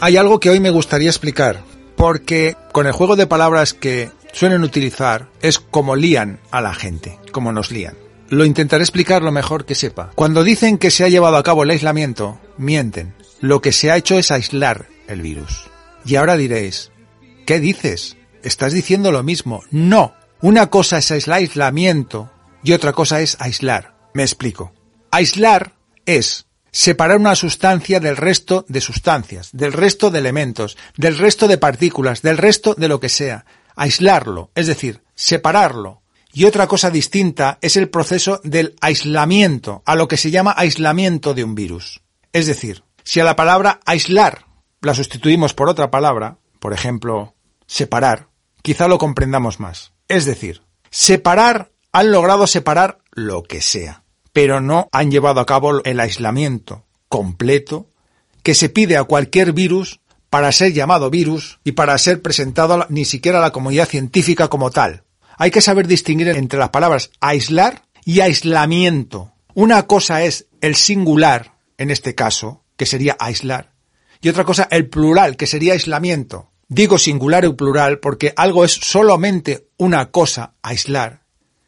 [0.00, 1.64] Hay algo que hoy me gustaría explicar,
[1.96, 7.18] porque con el juego de palabras que suelen utilizar es como lían a la gente,
[7.32, 7.96] como nos lían.
[8.28, 10.10] Lo intentaré explicar lo mejor que sepa.
[10.14, 13.14] Cuando dicen que se ha llevado a cabo el aislamiento, mienten.
[13.40, 15.68] Lo que se ha hecho es aislar el virus.
[16.04, 16.92] Y ahora diréis,
[17.44, 18.16] ¿qué dices?
[18.42, 19.64] Estás diciendo lo mismo.
[19.70, 20.14] No.
[20.40, 22.30] Una cosa es el aislamiento
[22.62, 23.96] y otra cosa es aislar.
[24.14, 24.72] Me explico.
[25.10, 25.72] Aislar
[26.06, 26.47] es
[26.78, 32.22] separar una sustancia del resto de sustancias, del resto de elementos, del resto de partículas,
[32.22, 33.46] del resto de lo que sea.
[33.74, 36.02] Aislarlo, es decir, separarlo.
[36.32, 41.34] Y otra cosa distinta es el proceso del aislamiento, a lo que se llama aislamiento
[41.34, 42.00] de un virus.
[42.32, 44.44] Es decir, si a la palabra aislar
[44.80, 47.34] la sustituimos por otra palabra, por ejemplo,
[47.66, 48.28] separar,
[48.62, 49.94] quizá lo comprendamos más.
[50.06, 54.04] Es decir, separar han logrado separar lo que sea
[54.38, 57.88] pero no han llevado a cabo el aislamiento completo
[58.44, 59.98] que se pide a cualquier virus
[60.30, 64.70] para ser llamado virus y para ser presentado ni siquiera a la comunidad científica como
[64.70, 65.02] tal.
[65.38, 69.32] Hay que saber distinguir entre las palabras aislar y aislamiento.
[69.54, 73.72] Una cosa es el singular, en este caso, que sería aislar,
[74.20, 76.52] y otra cosa el plural, que sería aislamiento.
[76.68, 81.22] Digo singular y plural porque algo es solamente una cosa, aislar,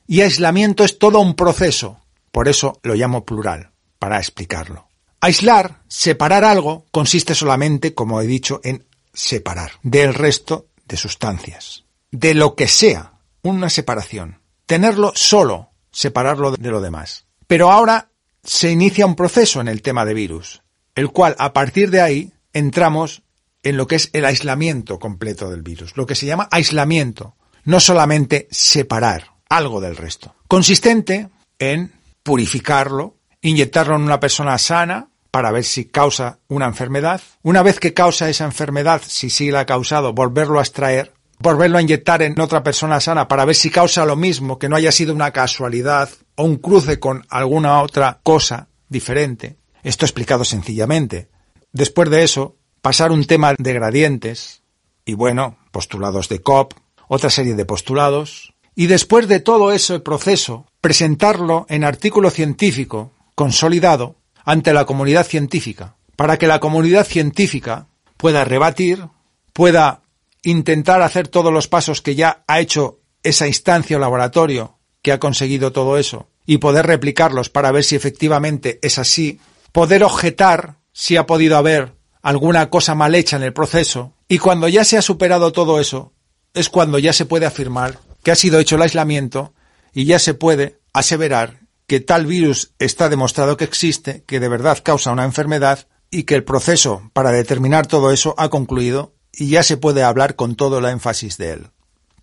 [0.07, 2.00] y aislamiento es todo un proceso,
[2.31, 4.89] por eso lo llamo plural, para explicarlo.
[5.21, 11.85] Aislar, separar algo, consiste solamente, como he dicho, en separar del resto de sustancias.
[12.11, 14.41] De lo que sea, una separación.
[14.67, 17.27] Tenerlo solo, separarlo de lo demás.
[17.47, 18.11] Pero ahora
[18.43, 20.63] se inicia un proceso en el tema de virus,
[20.95, 23.23] el cual a partir de ahí entramos
[23.63, 27.79] en lo que es el aislamiento completo del virus, lo que se llama aislamiento, no
[27.79, 31.93] solamente separar algo del resto, consistente en
[32.31, 37.21] purificarlo, inyectarlo en una persona sana para ver si causa una enfermedad.
[37.43, 41.79] Una vez que causa esa enfermedad, si sí la ha causado, volverlo a extraer, volverlo
[41.79, 44.93] a inyectar en otra persona sana para ver si causa lo mismo, que no haya
[44.93, 49.57] sido una casualidad o un cruce con alguna otra cosa diferente.
[49.83, 51.31] Esto explicado sencillamente.
[51.73, 54.63] Después de eso, pasar un tema de gradientes
[55.05, 56.75] y bueno, postulados de COP,
[57.09, 64.17] otra serie de postulados, y después de todo ese proceso, presentarlo en artículo científico consolidado
[64.43, 69.05] ante la comunidad científica, para que la comunidad científica pueda rebatir,
[69.53, 70.01] pueda
[70.45, 75.21] intentar hacer todos los pasos que ya ha hecho esa instancia o laboratorio que ha
[75.21, 79.41] conseguido todo eso y poder replicarlos para ver si efectivamente es así,
[79.73, 84.15] poder objetar si ha podido haber alguna cosa mal hecha en el proceso.
[84.27, 86.15] Y cuando ya se ha superado todo eso
[86.55, 89.55] es cuando ya se puede afirmar que ha sido hecho el aislamiento
[89.93, 94.79] y ya se puede aseverar que tal virus está demostrado que existe, que de verdad
[94.83, 99.63] causa una enfermedad y que el proceso para determinar todo eso ha concluido y ya
[99.63, 101.71] se puede hablar con todo el énfasis de él.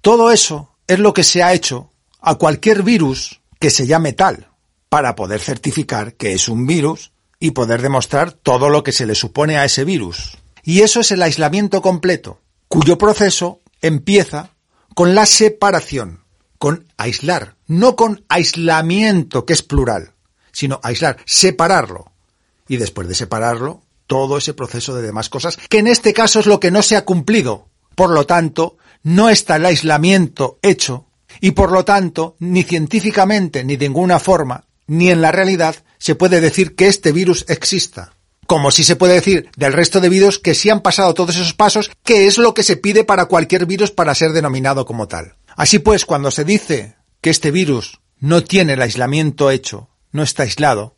[0.01, 1.91] Todo eso es lo que se ha hecho
[2.21, 4.47] a cualquier virus que se llame tal,
[4.89, 9.15] para poder certificar que es un virus y poder demostrar todo lo que se le
[9.15, 10.37] supone a ese virus.
[10.63, 14.51] Y eso es el aislamiento completo, cuyo proceso empieza
[14.97, 16.23] con la separación,
[16.57, 20.13] con aislar, no con aislamiento, que es plural,
[20.51, 22.13] sino aislar, separarlo.
[22.67, 26.47] Y después de separarlo, todo ese proceso de demás cosas, que en este caso es
[26.47, 27.67] lo que no se ha cumplido.
[27.94, 31.05] Por lo tanto, no está el aislamiento hecho
[31.41, 36.15] y por lo tanto, ni científicamente, ni de ninguna forma, ni en la realidad, se
[36.15, 38.16] puede decir que este virus exista
[38.47, 41.53] como si se puede decir del resto de virus que sí han pasado todos esos
[41.53, 45.35] pasos, que es lo que se pide para cualquier virus para ser denominado como tal.
[45.55, 50.44] Así pues, cuando se dice que este virus no tiene el aislamiento hecho, no está
[50.44, 50.95] aislado,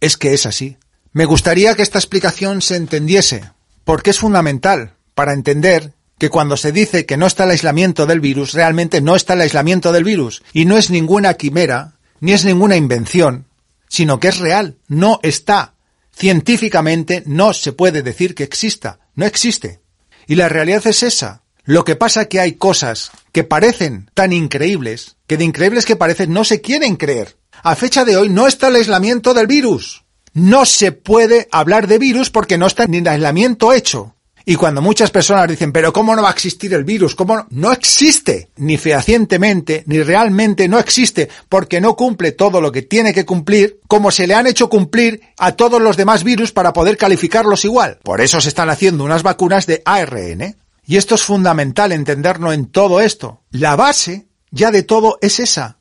[0.00, 0.76] es que es así.
[1.12, 3.50] Me gustaría que esta explicación se entendiese,
[3.84, 8.20] porque es fundamental para entender que cuando se dice que no está el aislamiento del
[8.20, 10.42] virus, realmente no está el aislamiento del virus.
[10.52, 13.46] Y no es ninguna quimera, ni es ninguna invención,
[13.88, 15.73] sino que es real, no está.
[16.16, 19.80] Científicamente no se puede decir que exista, no existe.
[20.26, 21.42] Y la realidad es esa.
[21.64, 26.32] Lo que pasa que hay cosas que parecen tan increíbles, que de increíbles que parecen
[26.32, 27.36] no se quieren creer.
[27.62, 30.04] A fecha de hoy no está el aislamiento del virus.
[30.34, 34.13] No se puede hablar de virus porque no está ni el aislamiento hecho.
[34.46, 37.14] Y cuando muchas personas dicen, pero ¿cómo no va a existir el virus?
[37.14, 37.46] ¿Cómo no?
[37.50, 43.14] no existe, ni fehacientemente, ni realmente no existe, porque no cumple todo lo que tiene
[43.14, 46.98] que cumplir, como se le han hecho cumplir a todos los demás virus para poder
[46.98, 48.00] calificarlos igual.
[48.02, 50.56] Por eso se están haciendo unas vacunas de ARN.
[50.86, 53.40] Y esto es fundamental entenderlo en todo esto.
[53.50, 55.78] La base ya de todo es esa.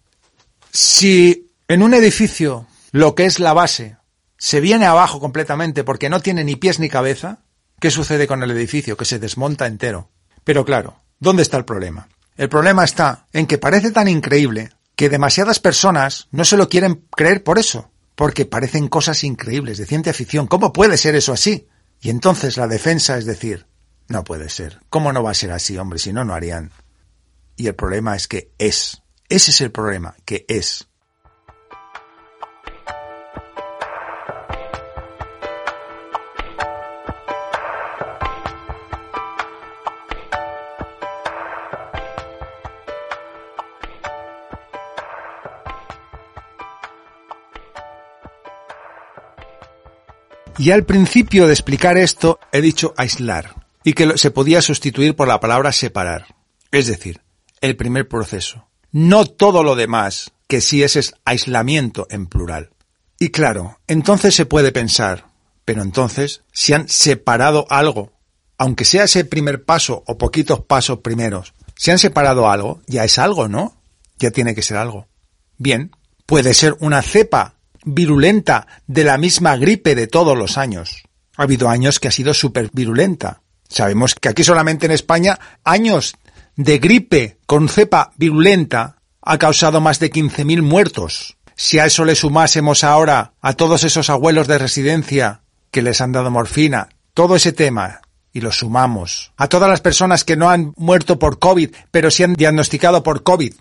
[0.72, 3.98] Si en un edificio lo que es la base
[4.38, 7.43] se viene abajo completamente porque no tiene ni pies ni cabeza,
[7.84, 8.96] ¿Qué sucede con el edificio?
[8.96, 10.10] Que se desmonta entero.
[10.46, 12.08] Pero claro, ¿dónde está el problema?
[12.38, 17.06] El problema está en que parece tan increíble que demasiadas personas no se lo quieren
[17.14, 20.48] creer por eso, porque parecen cosas increíbles de ciencia ficción.
[20.48, 21.68] ¿Cómo puede ser eso así?
[22.00, 23.66] Y entonces la defensa es decir,
[24.08, 24.80] no puede ser.
[24.90, 26.00] ¿Cómo no va a ser así, hombre?
[26.00, 26.72] Si no, no harían.
[27.58, 29.02] Y el problema es que es.
[29.28, 30.88] Ese es el problema, que es.
[50.64, 55.28] Y al principio de explicar esto he dicho aislar y que se podía sustituir por
[55.28, 56.38] la palabra separar.
[56.72, 57.20] Es decir,
[57.60, 58.66] el primer proceso.
[58.90, 62.70] No todo lo demás, que sí es, es aislamiento en plural.
[63.20, 65.26] Y claro, entonces se puede pensar,
[65.66, 68.14] pero entonces, si han separado algo,
[68.58, 73.18] aunque sea ese primer paso o poquitos pasos primeros, si han separado algo, ya es
[73.18, 73.76] algo, ¿no?
[74.18, 75.10] Ya tiene que ser algo.
[75.58, 75.92] Bien,
[76.26, 81.04] puede ser una cepa virulenta de la misma gripe de todos los años.
[81.36, 83.42] Ha habido años que ha sido súper virulenta.
[83.68, 86.16] Sabemos que aquí solamente en España años
[86.56, 91.38] de gripe con cepa virulenta ha causado más de 15.000 muertos.
[91.56, 95.42] Si a eso le sumásemos ahora a todos esos abuelos de residencia
[95.72, 98.02] que les han dado morfina, todo ese tema,
[98.32, 102.24] y lo sumamos a todas las personas que no han muerto por COVID, pero sí
[102.24, 103.54] han diagnosticado por COVID,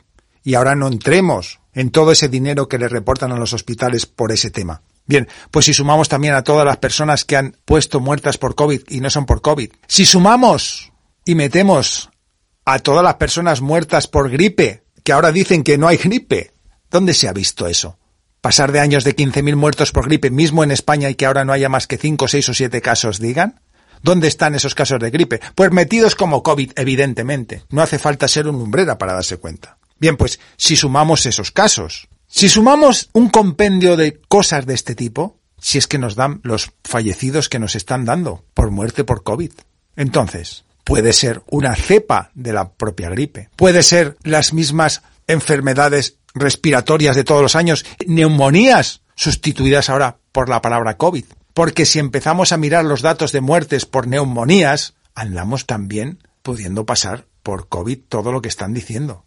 [0.42, 4.32] y ahora no entremos en todo ese dinero que le reportan a los hospitales por
[4.32, 4.82] ese tema.
[5.06, 8.82] Bien, pues si sumamos también a todas las personas que han puesto muertas por COVID
[8.88, 10.92] y no son por COVID, si sumamos
[11.24, 12.10] y metemos
[12.64, 16.52] a todas las personas muertas por gripe, que ahora dicen que no hay gripe,
[16.90, 17.98] ¿dónde se ha visto eso?
[18.40, 21.52] Pasar de años de 15.000 muertos por gripe mismo en España y que ahora no
[21.52, 23.60] haya más que 5, 6 o 7 casos, digan.
[24.02, 25.40] ¿Dónde están esos casos de gripe?
[25.54, 27.62] Pues metidos como COVID, evidentemente.
[27.70, 29.78] No hace falta ser un lumbrera para darse cuenta.
[30.02, 35.38] Bien, pues si sumamos esos casos, si sumamos un compendio de cosas de este tipo,
[35.60, 39.52] si es que nos dan los fallecidos que nos están dando por muerte por COVID.
[39.94, 47.14] Entonces, puede ser una cepa de la propia gripe, puede ser las mismas enfermedades respiratorias
[47.14, 51.26] de todos los años, neumonías sustituidas ahora por la palabra COVID.
[51.54, 57.26] Porque si empezamos a mirar los datos de muertes por neumonías, andamos también pudiendo pasar
[57.44, 59.22] por COVID todo lo que están diciendo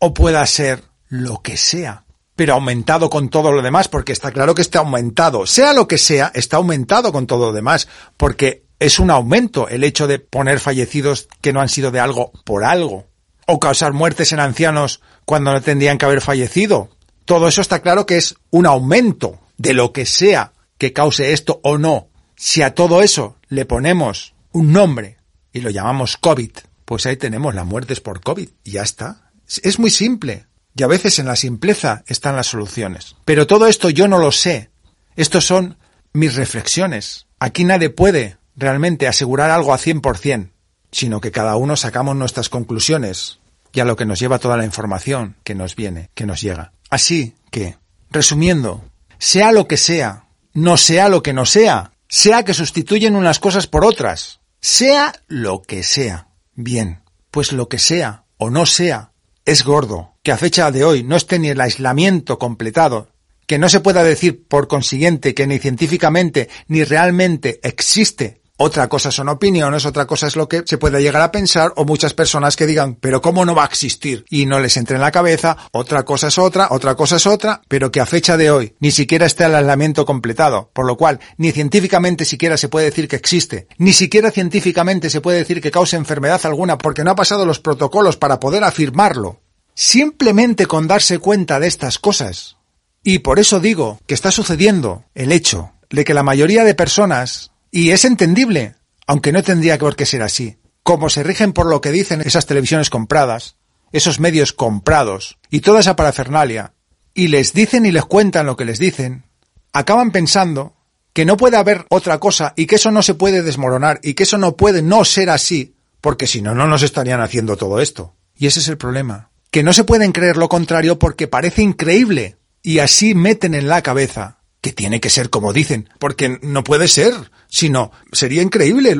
[0.00, 2.04] o pueda ser lo que sea,
[2.34, 5.46] pero aumentado con todo lo demás, porque está claro que está aumentado.
[5.46, 9.84] Sea lo que sea, está aumentado con todo lo demás, porque es un aumento el
[9.84, 13.06] hecho de poner fallecidos que no han sido de algo por algo,
[13.46, 16.88] o causar muertes en ancianos cuando no tendrían que haber fallecido.
[17.26, 21.60] Todo eso está claro que es un aumento de lo que sea que cause esto
[21.62, 22.08] o no.
[22.36, 25.18] Si a todo eso le ponemos un nombre
[25.52, 26.52] y lo llamamos COVID,
[26.86, 29.29] pues ahí tenemos las muertes por COVID y ya está.
[29.62, 30.46] Es muy simple.
[30.76, 33.16] Y a veces en la simpleza están las soluciones.
[33.24, 34.70] Pero todo esto yo no lo sé.
[35.16, 35.76] Estos son
[36.12, 37.26] mis reflexiones.
[37.38, 40.50] Aquí nadie puede realmente asegurar algo a 100%,
[40.92, 43.40] sino que cada uno sacamos nuestras conclusiones
[43.72, 46.72] y a lo que nos lleva toda la información que nos viene, que nos llega.
[46.90, 47.76] Así que,
[48.10, 48.84] resumiendo,
[49.18, 53.66] sea lo que sea, no sea lo que no sea, sea que sustituyen unas cosas
[53.66, 56.28] por otras, sea lo que sea.
[56.54, 59.09] Bien, pues lo que sea o no sea,
[59.50, 63.08] es gordo, que a fecha de hoy no esté ni el aislamiento completado,
[63.48, 69.10] que no se pueda decir por consiguiente que ni científicamente ni realmente existe Otra cosa
[69.10, 72.56] son opiniones, otra cosa es lo que se puede llegar a pensar o muchas personas
[72.56, 74.26] que digan, pero ¿cómo no va a existir?
[74.28, 77.62] Y no les entre en la cabeza, otra cosa es otra, otra cosa es otra,
[77.68, 81.20] pero que a fecha de hoy ni siquiera está el aislamiento completado, por lo cual
[81.38, 85.70] ni científicamente siquiera se puede decir que existe, ni siquiera científicamente se puede decir que
[85.70, 89.40] cause enfermedad alguna porque no ha pasado los protocolos para poder afirmarlo.
[89.72, 92.58] Simplemente con darse cuenta de estas cosas.
[93.02, 97.52] Y por eso digo que está sucediendo el hecho de que la mayoría de personas
[97.70, 98.74] y es entendible,
[99.06, 100.58] aunque no tendría por qué ser así.
[100.82, 103.56] Como se rigen por lo que dicen esas televisiones compradas,
[103.92, 106.74] esos medios comprados y toda esa parafernalia,
[107.14, 109.24] y les dicen y les cuentan lo que les dicen,
[109.72, 110.76] acaban pensando
[111.12, 114.22] que no puede haber otra cosa y que eso no se puede desmoronar y que
[114.22, 118.14] eso no puede no ser así, porque si no, no nos estarían haciendo todo esto.
[118.36, 119.30] Y ese es el problema.
[119.50, 123.82] Que no se pueden creer lo contrario porque parece increíble y así meten en la
[123.82, 127.14] cabeza que tiene que ser como dicen, porque no puede ser,
[127.48, 128.96] sino sería increíble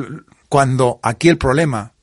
[0.49, 1.93] cuando aquí el problema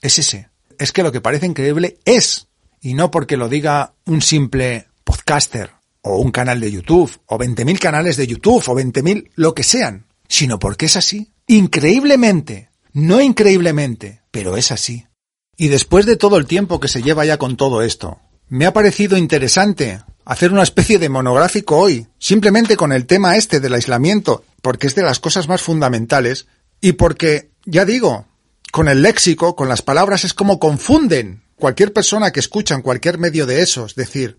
[0.00, 0.48] es ese,
[0.78, 2.48] es que lo que parece increíble es,
[2.80, 5.70] y no porque lo diga un simple podcaster
[6.02, 10.06] o un canal de YouTube o 20.000 canales de YouTube o 20.000 lo que sean,
[10.28, 15.06] sino porque es así, increíblemente, no increíblemente, pero es así.
[15.56, 18.72] Y después de todo el tiempo que se lleva ya con todo esto, me ha
[18.72, 24.44] parecido interesante hacer una especie de monográfico hoy, simplemente con el tema este del aislamiento,
[24.60, 26.46] porque es de las cosas más fundamentales
[26.82, 28.26] y porque, ya digo,
[28.70, 31.42] con el léxico, con las palabras es como confunden.
[31.56, 34.38] Cualquier persona que escucha en cualquier medio de esos decir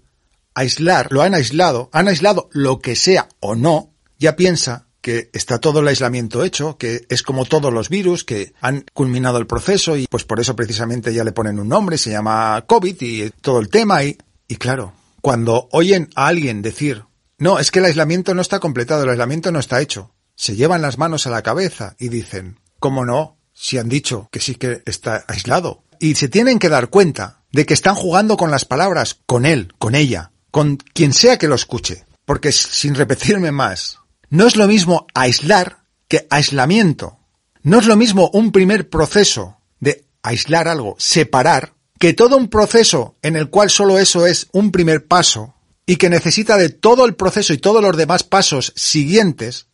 [0.53, 5.57] aislar, lo han aislado, han aislado lo que sea o no, ya piensa que está
[5.57, 9.97] todo el aislamiento hecho, que es como todos los virus, que han culminado el proceso
[9.97, 13.59] y pues por eso precisamente ya le ponen un nombre, se llama COVID y todo
[13.59, 14.17] el tema y,
[14.47, 17.05] y claro, cuando oyen a alguien decir,
[17.37, 20.81] no, es que el aislamiento no está completado, el aislamiento no está hecho, se llevan
[20.81, 23.37] las manos a la cabeza y dicen, ¿cómo no?
[23.53, 25.83] Si han dicho que sí que está aislado.
[25.99, 29.73] Y se tienen que dar cuenta de que están jugando con las palabras, con él,
[29.77, 32.05] con ella, con quien sea que lo escuche.
[32.25, 33.99] Porque sin repetirme más,
[34.29, 37.19] no es lo mismo aislar que aislamiento.
[37.61, 43.17] No es lo mismo un primer proceso de aislar algo, separar, que todo un proceso
[43.21, 45.53] en el cual solo eso es un primer paso
[45.85, 49.67] y que necesita de todo el proceso y todos los demás pasos siguientes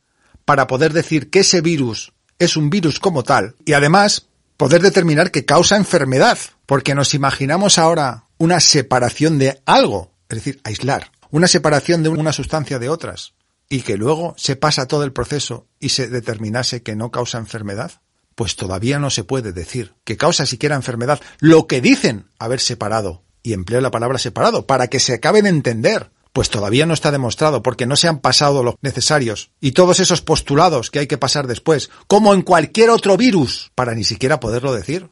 [0.44, 4.28] para poder decir que ese virus es un virus como tal y además
[4.58, 10.62] poder determinar que causa enfermedad, porque nos imaginamos ahora una separación de algo, es decir,
[10.64, 13.34] aislar, una separación de una sustancia de otras,
[13.70, 17.92] y que luego se pasa todo el proceso y se determinase que no causa enfermedad
[18.36, 23.24] pues todavía no se puede decir que causa siquiera enfermedad lo que dicen haber separado,
[23.42, 27.12] y empleo la palabra separado, para que se acabe de entender, pues todavía no está
[27.12, 31.18] demostrado porque no se han pasado los necesarios y todos esos postulados que hay que
[31.18, 35.10] pasar después, como en cualquier otro virus, para ni siquiera poderlo decir.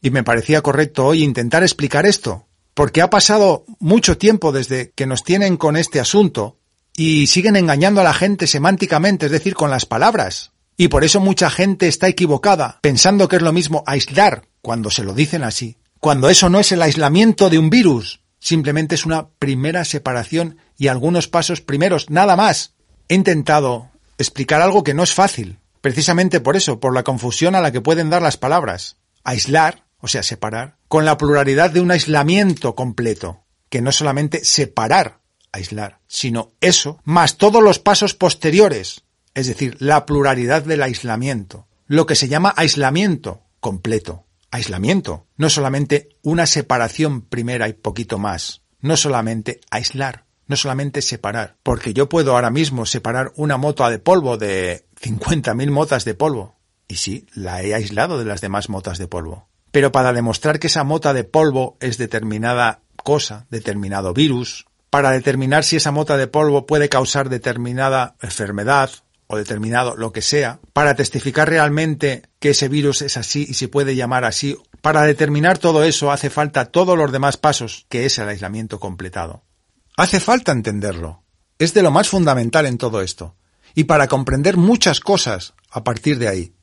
[0.00, 5.06] Y me parecía correcto hoy intentar explicar esto, porque ha pasado mucho tiempo desde que
[5.06, 6.58] nos tienen con este asunto
[6.96, 10.52] y siguen engañando a la gente semánticamente, es decir, con las palabras.
[10.76, 15.04] Y por eso mucha gente está equivocada, pensando que es lo mismo aislar cuando se
[15.04, 19.28] lo dicen así, cuando eso no es el aislamiento de un virus, simplemente es una
[19.28, 22.74] primera separación y algunos pasos primeros, nada más.
[23.08, 27.60] He intentado explicar algo que no es fácil, precisamente por eso, por la confusión a
[27.60, 28.96] la que pueden dar las palabras.
[29.22, 35.20] Aislar, o sea, separar, con la pluralidad de un aislamiento completo, que no solamente separar,
[35.52, 39.04] aislar, sino eso, más todos los pasos posteriores,
[39.34, 44.24] es decir, la pluralidad del aislamiento, lo que se llama aislamiento completo.
[44.50, 51.56] Aislamiento, no solamente una separación primera y poquito más, no solamente aislar, no solamente separar,
[51.62, 56.56] porque yo puedo ahora mismo separar una mota de polvo de 50.000 motas de polvo,
[56.86, 59.48] y sí, la he aislado de las demás motas de polvo.
[59.72, 65.64] Pero para demostrar que esa mota de polvo es determinada cosa, determinado virus, para determinar
[65.64, 68.90] si esa mota de polvo puede causar determinada enfermedad
[69.26, 73.68] o determinado, lo que sea, para testificar realmente que ese virus es así y se
[73.68, 74.56] puede llamar así.
[74.80, 79.42] Para determinar todo eso hace falta todos los demás pasos, que es el aislamiento completado.
[79.96, 81.22] Hace falta entenderlo.
[81.58, 83.36] Es de lo más fundamental en todo esto.
[83.74, 86.53] Y para comprender muchas cosas a partir de ahí.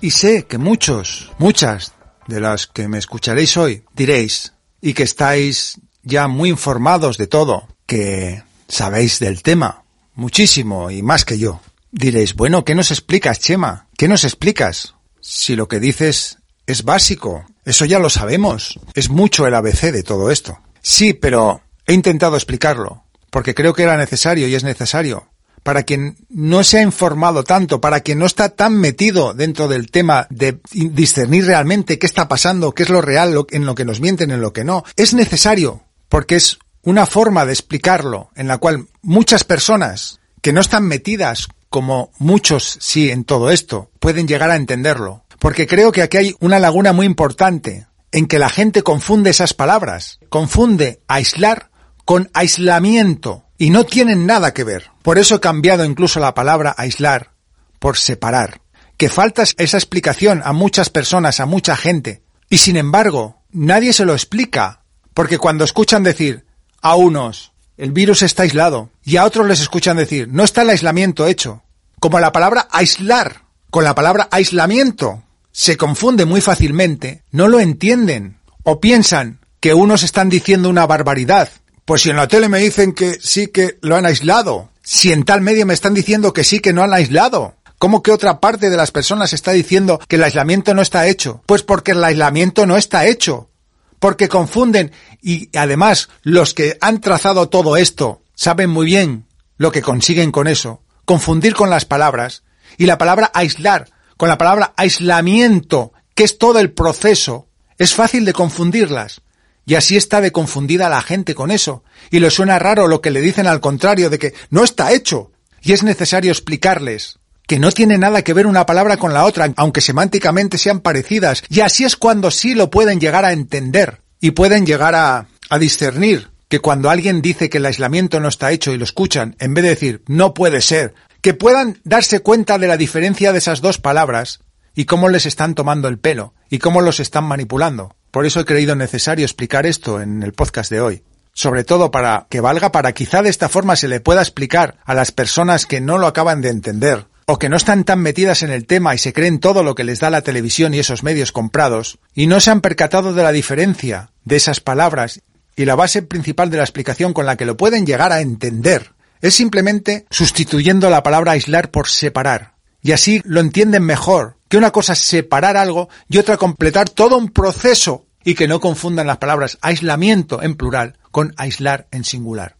[0.00, 1.92] Y sé que muchos, muchas
[2.26, 7.68] de las que me escucharéis hoy diréis, y que estáis ya muy informados de todo,
[7.86, 11.60] que sabéis del tema, muchísimo y más que yo.
[11.92, 13.88] Diréis, bueno, ¿qué nos explicas, Chema?
[13.98, 14.94] ¿Qué nos explicas?
[15.20, 18.78] Si lo que dices es básico, eso ya lo sabemos.
[18.94, 20.60] Es mucho el ABC de todo esto.
[20.82, 25.29] Sí, pero he intentado explicarlo, porque creo que era necesario y es necesario.
[25.62, 29.90] Para quien no se ha informado tanto, para quien no está tan metido dentro del
[29.90, 34.00] tema de discernir realmente qué está pasando, qué es lo real, en lo que nos
[34.00, 38.58] mienten, en lo que no, es necesario, porque es una forma de explicarlo en la
[38.58, 44.50] cual muchas personas que no están metidas como muchos sí en todo esto, pueden llegar
[44.50, 45.24] a entenderlo.
[45.38, 49.54] Porque creo que aquí hay una laguna muy importante en que la gente confunde esas
[49.54, 50.18] palabras.
[50.28, 51.70] Confunde aislar
[52.04, 54.90] con aislamiento y no tienen nada que ver.
[55.02, 57.32] Por eso he cambiado incluso la palabra aislar
[57.78, 58.62] por separar.
[58.96, 62.22] Que falta esa explicación a muchas personas, a mucha gente.
[62.48, 64.80] Y sin embargo, nadie se lo explica.
[65.12, 66.46] Porque cuando escuchan decir
[66.80, 70.70] a unos el virus está aislado y a otros les escuchan decir no está el
[70.70, 71.62] aislamiento hecho.
[72.00, 78.38] Como la palabra aislar con la palabra aislamiento se confunde muy fácilmente, no lo entienden
[78.62, 81.50] o piensan que unos están diciendo una barbaridad
[81.90, 85.24] pues si en la tele me dicen que sí que lo han aislado, si en
[85.24, 88.70] tal medio me están diciendo que sí que no han aislado, ¿Cómo que otra parte
[88.70, 91.42] de las personas está diciendo que el aislamiento no está hecho?
[91.46, 93.50] Pues porque el aislamiento no está hecho.
[93.98, 99.82] Porque confunden y además los que han trazado todo esto saben muy bien lo que
[99.82, 100.84] consiguen con eso.
[101.04, 102.44] Confundir con las palabras
[102.78, 108.24] y la palabra aislar con la palabra aislamiento, que es todo el proceso, es fácil
[108.24, 109.22] de confundirlas.
[109.70, 111.84] Y así está de confundida la gente con eso.
[112.10, 115.30] Y le suena raro lo que le dicen al contrario de que no está hecho.
[115.62, 119.48] Y es necesario explicarles que no tiene nada que ver una palabra con la otra,
[119.54, 121.44] aunque semánticamente sean parecidas.
[121.48, 125.58] Y así es cuando sí lo pueden llegar a entender y pueden llegar a, a
[125.60, 129.54] discernir que cuando alguien dice que el aislamiento no está hecho y lo escuchan, en
[129.54, 133.60] vez de decir no puede ser, que puedan darse cuenta de la diferencia de esas
[133.60, 134.40] dos palabras
[134.74, 137.94] y cómo les están tomando el pelo y cómo los están manipulando.
[138.10, 141.02] Por eso he creído necesario explicar esto en el podcast de hoy.
[141.32, 144.94] Sobre todo para que valga para quizá de esta forma se le pueda explicar a
[144.94, 148.50] las personas que no lo acaban de entender o que no están tan metidas en
[148.50, 151.30] el tema y se creen todo lo que les da la televisión y esos medios
[151.30, 155.20] comprados y no se han percatado de la diferencia de esas palabras
[155.54, 158.92] y la base principal de la explicación con la que lo pueden llegar a entender
[159.20, 162.54] es simplemente sustituyendo la palabra aislar por separar.
[162.82, 167.16] Y así lo entienden mejor que una cosa es separar algo y otra completar todo
[167.16, 172.56] un proceso y que no confundan las palabras aislamiento en plural con aislar en singular.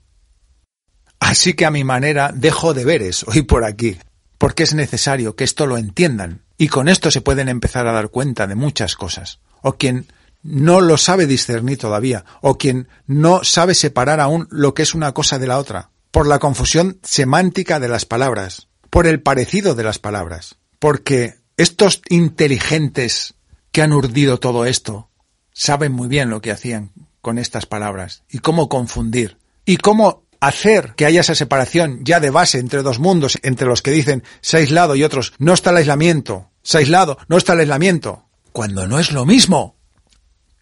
[1.19, 3.99] Así que a mi manera dejo deberes hoy por aquí,
[4.39, 8.09] porque es necesario que esto lo entiendan y con esto se pueden empezar a dar
[8.09, 9.41] cuenta de muchas cosas.
[9.63, 10.07] O quien
[10.43, 15.13] no lo sabe discernir todavía, o quien no sabe separar aún lo que es una
[15.13, 19.85] cosa de la otra, por la confusión semántica de las palabras, por el parecido de
[19.85, 23.35] las palabras, porque estos inteligentes
[23.73, 25.09] que han urdido todo esto
[25.53, 30.95] saben muy bien lo que hacían con estas palabras y cómo confundir y cómo hacer
[30.97, 34.57] que haya esa separación ya de base entre dos mundos, entre los que dicen se
[34.57, 38.25] ha aislado y otros no está el aislamiento, se ha aislado, no está el aislamiento,
[38.53, 39.77] cuando no es lo mismo.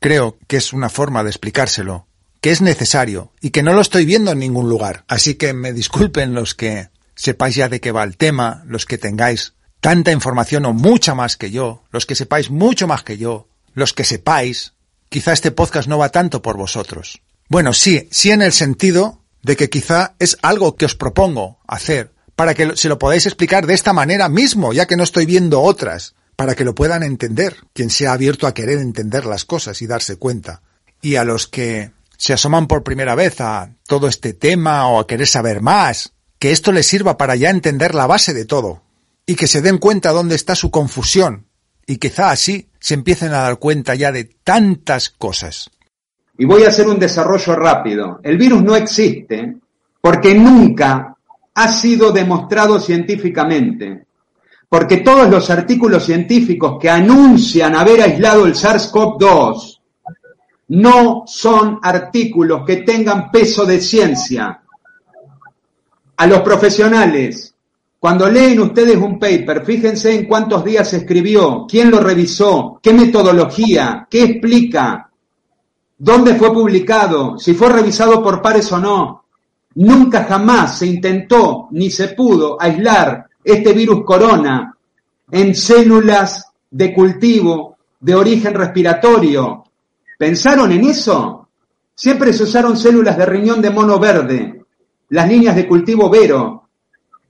[0.01, 2.07] Creo que es una forma de explicárselo,
[2.41, 5.05] que es necesario y que no lo estoy viendo en ningún lugar.
[5.09, 8.97] Así que me disculpen los que sepáis ya de qué va el tema, los que
[8.97, 13.49] tengáis tanta información o mucha más que yo, los que sepáis mucho más que yo,
[13.75, 14.75] los que sepáis,
[15.09, 17.21] quizá este podcast no va tanto por vosotros.
[17.49, 22.13] Bueno, sí, sí en el sentido de que quizá es algo que os propongo hacer
[22.37, 25.61] para que se lo podáis explicar de esta manera mismo, ya que no estoy viendo
[25.61, 29.89] otras, para que lo puedan entender, quien sea abierto a querer entender las cosas y
[29.89, 30.63] darse cuenta.
[31.03, 35.07] Y a los que se asoman por primera vez a todo este tema o a
[35.09, 38.83] querer saber más, que esto les sirva para ya entender la base de todo,
[39.27, 41.49] y que se den cuenta dónde está su confusión
[41.89, 45.71] y quizá así se empiecen a dar cuenta ya de tantas cosas.
[46.37, 48.21] Y voy a hacer un desarrollo rápido.
[48.23, 49.57] El virus no existe
[50.01, 51.17] porque nunca
[51.55, 54.05] ha sido demostrado científicamente.
[54.69, 59.81] Porque todos los artículos científicos que anuncian haber aislado el SARS-CoV-2
[60.69, 64.61] no son artículos que tengan peso de ciencia.
[66.19, 67.55] A los profesionales
[68.01, 72.93] cuando leen ustedes un paper, fíjense en cuántos días se escribió, quién lo revisó, qué
[72.93, 75.11] metodología, qué explica,
[75.97, 79.25] dónde fue publicado, si fue revisado por pares o no.
[79.75, 84.77] Nunca jamás se intentó ni se pudo aislar este virus corona
[85.31, 89.65] en células de cultivo de origen respiratorio.
[90.17, 91.49] ¿Pensaron en eso?
[91.97, 94.58] Siempre se usaron células de riñón de mono verde,
[95.11, 96.69] las líneas de cultivo Vero,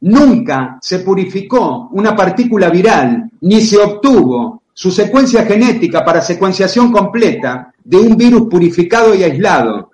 [0.00, 7.72] nunca se purificó una partícula viral, ni se obtuvo su secuencia genética para secuenciación completa
[7.82, 9.90] de un virus purificado y aislado.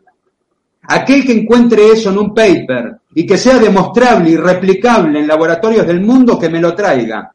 [0.82, 5.86] Aquel que encuentre eso en un paper y que sea demostrable y replicable en laboratorios
[5.86, 7.32] del mundo, que me lo traiga.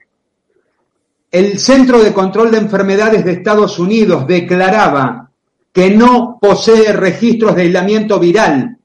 [1.32, 5.30] El Centro de Control de Enfermedades de Estados Unidos declaraba
[5.72, 8.79] que no posee registros de aislamiento viral.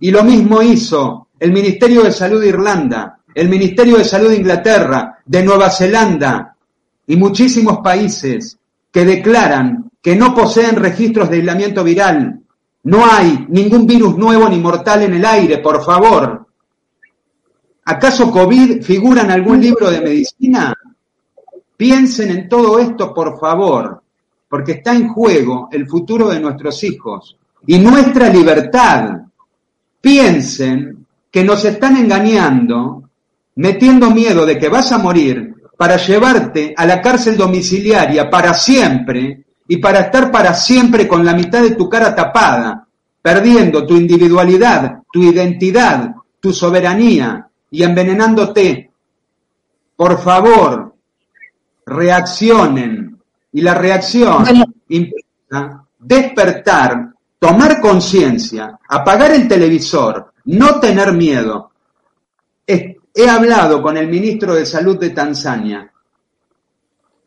[0.00, 4.36] Y lo mismo hizo el Ministerio de Salud de Irlanda, el Ministerio de Salud de
[4.36, 6.56] Inglaterra, de Nueva Zelanda
[7.06, 8.58] y muchísimos países
[8.90, 12.40] que declaran que no poseen registros de aislamiento viral.
[12.84, 16.46] No hay ningún virus nuevo ni mortal en el aire, por favor.
[17.86, 20.74] ¿Acaso COVID figura en algún libro de medicina?
[21.76, 24.02] Piensen en todo esto, por favor,
[24.48, 29.22] porque está en juego el futuro de nuestros hijos y nuestra libertad.
[30.04, 33.04] Piensen que nos están engañando,
[33.54, 39.44] metiendo miedo de que vas a morir para llevarte a la cárcel domiciliaria para siempre
[39.66, 42.86] y para estar para siempre con la mitad de tu cara tapada,
[43.22, 48.90] perdiendo tu individualidad, tu identidad, tu soberanía y envenenándote.
[49.96, 50.94] Por favor,
[51.86, 53.18] reaccionen.
[53.52, 54.44] Y la reacción
[54.90, 57.13] implica despertar,
[57.44, 61.72] tomar conciencia, apagar el televisor, no tener miedo.
[62.66, 65.92] He hablado con el ministro de Salud de Tanzania.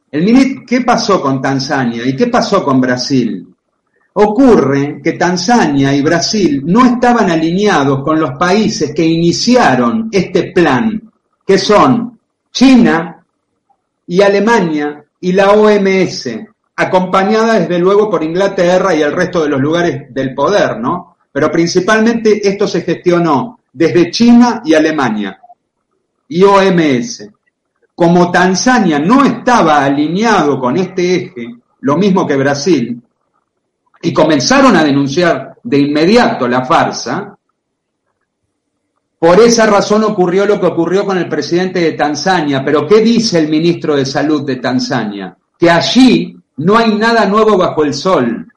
[0.10, 3.48] El ¿Qué pasó con Tanzania y qué pasó con Brasil?
[4.14, 11.00] Ocurre que Tanzania y Brasil no estaban alineados con los países que iniciaron este plan,
[11.46, 12.20] que son
[12.52, 13.24] China
[14.08, 16.30] y Alemania y la OMS,
[16.78, 21.18] acompañada desde luego por Inglaterra y el resto de los lugares del poder, ¿no?
[21.32, 25.40] Pero principalmente esto se gestionó desde China y Alemania
[26.28, 27.30] y OMS.
[27.96, 33.02] Como Tanzania no estaba alineado con este eje, lo mismo que Brasil,
[34.04, 37.36] y comenzaron a denunciar de inmediato la farsa,
[39.18, 42.64] por esa razón ocurrió lo que ocurrió con el presidente de Tanzania.
[42.64, 45.36] Pero ¿qué dice el ministro de Salud de Tanzania?
[45.58, 48.48] Que allí no hay nada nuevo bajo el sol.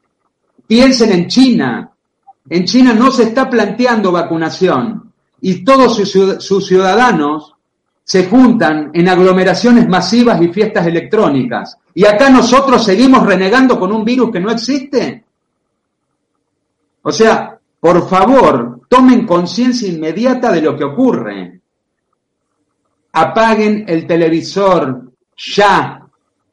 [0.67, 1.91] Piensen en China.
[2.49, 5.97] En China no se está planteando vacunación y todos
[6.39, 7.55] sus ciudadanos
[8.05, 11.79] se juntan en aglomeraciones masivas y fiestas electrónicas.
[11.95, 15.25] Y acá nosotros seguimos renegando con un virus que no existe.
[17.03, 21.61] O sea, por favor, tomen conciencia inmediata de lo que ocurre.
[23.13, 26.00] Apaguen el televisor ya,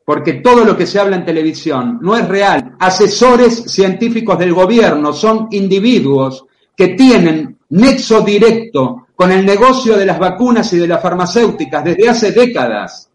[0.08, 2.78] porque todo lo que se habla en televisión no es real.
[2.80, 6.46] Asesores científicos del gobierno son individuos
[6.78, 12.08] que tienen nexo directo con el negocio de las vacunas y de las farmacéuticas desde
[12.08, 13.10] hace décadas.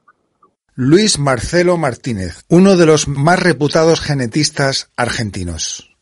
[0.75, 5.97] Luis Marcelo Martínez, uno de los más reputados genetistas argentinos.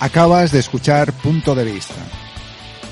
[0.00, 2.02] Acabas de escuchar Punto de Vista,